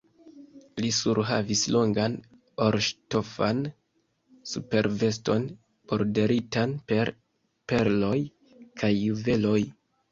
Li 0.83 0.87
surhavis 0.99 1.61
longan 1.75 2.15
orŝtofan 2.69 3.61
superveston, 4.55 5.47
borderitan 5.93 6.77
per 6.93 7.17
perloj 7.73 8.17
kaj 8.83 8.95
juveloj. 9.01 9.59